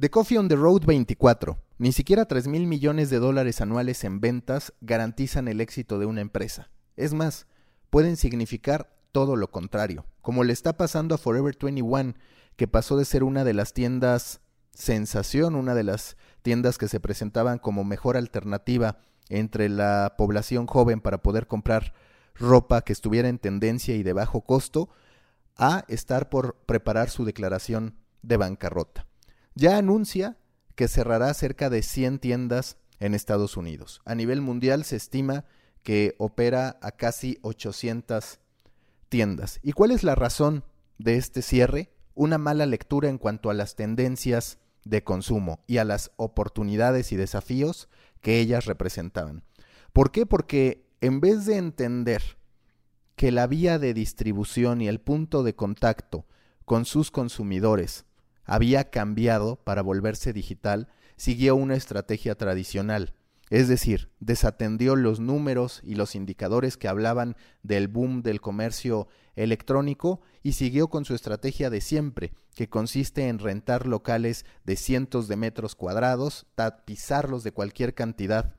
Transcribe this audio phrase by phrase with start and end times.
[0.00, 1.58] The Coffee on the Road 24.
[1.78, 6.20] Ni siquiera 3 mil millones de dólares anuales en ventas garantizan el éxito de una
[6.20, 6.70] empresa.
[6.94, 7.48] Es más,
[7.90, 12.14] pueden significar todo lo contrario, como le está pasando a Forever 21,
[12.54, 14.40] que pasó de ser una de las tiendas
[14.72, 21.00] sensación, una de las tiendas que se presentaban como mejor alternativa entre la población joven
[21.00, 21.92] para poder comprar
[22.36, 24.90] ropa que estuviera en tendencia y de bajo costo,
[25.56, 29.07] a estar por preparar su declaración de bancarrota.
[29.60, 30.36] Ya anuncia
[30.76, 34.00] que cerrará cerca de 100 tiendas en Estados Unidos.
[34.04, 35.46] A nivel mundial se estima
[35.82, 38.38] que opera a casi 800
[39.08, 39.58] tiendas.
[39.64, 40.62] ¿Y cuál es la razón
[40.98, 41.90] de este cierre?
[42.14, 47.16] Una mala lectura en cuanto a las tendencias de consumo y a las oportunidades y
[47.16, 47.88] desafíos
[48.20, 49.42] que ellas representaban.
[49.92, 50.24] ¿Por qué?
[50.24, 52.22] Porque en vez de entender
[53.16, 56.26] que la vía de distribución y el punto de contacto
[56.64, 58.04] con sus consumidores
[58.48, 63.14] había cambiado para volverse digital, siguió una estrategia tradicional,
[63.50, 70.20] es decir, desatendió los números y los indicadores que hablaban del boom del comercio electrónico
[70.42, 75.36] y siguió con su estrategia de siempre, que consiste en rentar locales de cientos de
[75.36, 78.54] metros cuadrados, tapizarlos de cualquier cantidad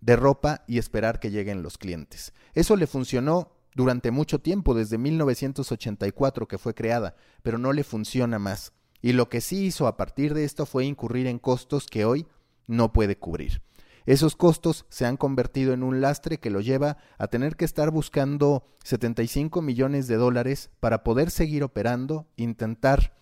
[0.00, 2.32] de ropa y esperar que lleguen los clientes.
[2.54, 8.38] Eso le funcionó durante mucho tiempo, desde 1984 que fue creada, pero no le funciona
[8.38, 8.72] más.
[9.02, 12.26] Y lo que sí hizo a partir de esto fue incurrir en costos que hoy
[12.66, 13.62] no puede cubrir.
[14.06, 17.90] Esos costos se han convertido en un lastre que lo lleva a tener que estar
[17.90, 23.14] buscando 75 millones de dólares para poder seguir operando, intentar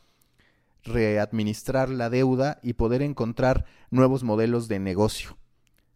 [0.84, 5.36] readministrar la deuda y poder encontrar nuevos modelos de negocio.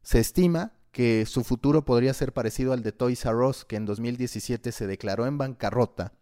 [0.03, 3.87] Se estima que su futuro podría ser parecido al de Toys R Us, que en
[3.87, 6.13] 2017 se declaró en bancarrota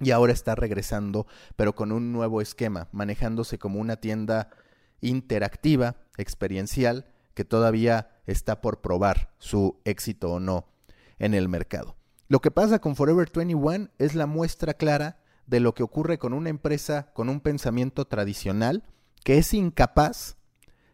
[0.00, 4.50] y ahora está regresando, pero con un nuevo esquema, manejándose como una tienda
[5.00, 10.66] interactiva, experiencial, que todavía está por probar su éxito o no
[11.18, 11.96] en el mercado.
[12.28, 16.32] Lo que pasa con Forever 21 es la muestra clara de lo que ocurre con
[16.32, 18.82] una empresa con un pensamiento tradicional
[19.22, 20.36] que es incapaz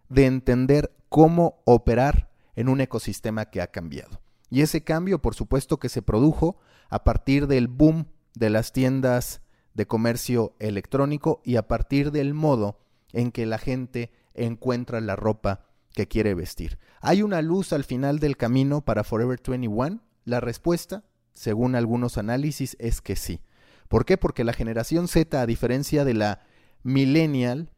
[0.08, 4.20] de entender cómo operar en un ecosistema que ha cambiado.
[4.50, 6.58] Y ese cambio, por supuesto, que se produjo
[6.90, 9.40] a partir del boom de las tiendas
[9.74, 12.78] de comercio electrónico y a partir del modo
[13.12, 16.78] en que la gente encuentra la ropa que quiere vestir.
[17.00, 20.00] ¿Hay una luz al final del camino para Forever 21?
[20.24, 21.04] La respuesta,
[21.34, 23.40] según algunos análisis, es que sí.
[23.88, 24.16] ¿Por qué?
[24.16, 26.42] Porque la generación Z, a diferencia de la
[26.82, 27.70] millennial,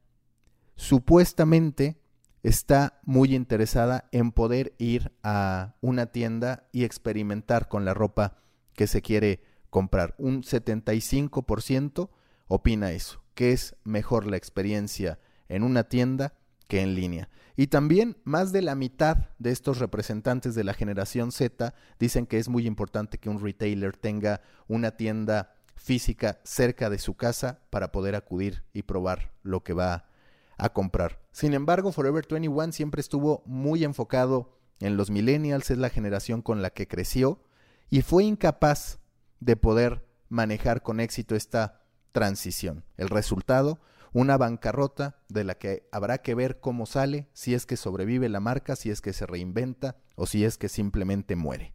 [0.77, 1.99] supuestamente
[2.43, 8.37] está muy interesada en poder ir a una tienda y experimentar con la ropa
[8.75, 9.43] que se quiere
[9.75, 10.15] comprar.
[10.19, 12.09] Un 75%
[12.47, 15.19] opina eso, que es mejor la experiencia
[15.49, 16.35] en una tienda
[16.69, 17.29] que en línea.
[17.57, 22.39] Y también más de la mitad de estos representantes de la generación Z dicen que
[22.39, 27.91] es muy importante que un retailer tenga una tienda física cerca de su casa para
[27.91, 30.07] poder acudir y probar lo que va
[30.57, 31.21] a comprar.
[31.33, 36.63] Sin embargo, Forever 21 siempre estuvo muy enfocado en los millennials, es la generación con
[36.63, 37.43] la que creció
[37.91, 39.01] y fue incapaz
[39.45, 41.83] de poder manejar con éxito esta
[42.13, 42.85] transición.
[42.97, 43.79] El resultado,
[44.13, 48.41] una bancarrota de la que habrá que ver cómo sale, si es que sobrevive la
[48.41, 51.75] marca, si es que se reinventa o si es que simplemente muere.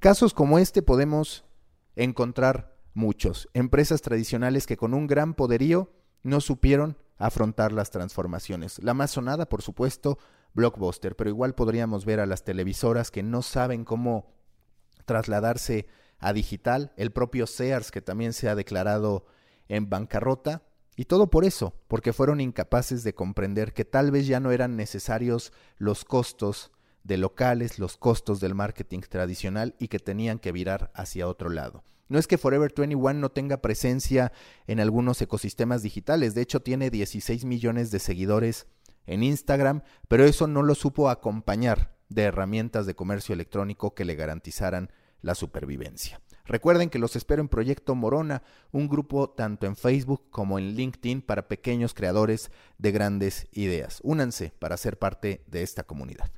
[0.00, 1.44] Casos como este podemos
[1.96, 3.48] encontrar muchos.
[3.54, 5.92] Empresas tradicionales que con un gran poderío
[6.22, 8.82] no supieron afrontar las transformaciones.
[8.82, 10.18] La más sonada, por supuesto,
[10.54, 14.34] Blockbuster, pero igual podríamos ver a las televisoras que no saben cómo
[15.04, 15.86] trasladarse
[16.18, 19.26] a digital, el propio Sears que también se ha declarado
[19.68, 20.62] en bancarrota,
[20.98, 24.76] y todo por eso, porque fueron incapaces de comprender que tal vez ya no eran
[24.76, 26.72] necesarios los costos
[27.04, 31.84] de locales, los costos del marketing tradicional y que tenían que virar hacia otro lado.
[32.08, 34.32] No es que Forever 21 no tenga presencia
[34.66, 38.66] en algunos ecosistemas digitales, de hecho tiene 16 millones de seguidores
[39.06, 44.16] en Instagram, pero eso no lo supo acompañar de herramientas de comercio electrónico que le
[44.16, 44.90] garantizaran
[45.22, 46.20] la supervivencia.
[46.44, 48.42] Recuerden que los espero en Proyecto Morona,
[48.72, 54.00] un grupo tanto en Facebook como en LinkedIn para pequeños creadores de grandes ideas.
[54.02, 56.30] Únanse para ser parte de esta comunidad.